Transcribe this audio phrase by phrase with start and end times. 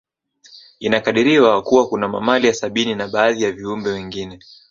[0.79, 4.39] Inakadiriwa Kuwa kuna mamalia sabini na baadhi ya viumbe wengine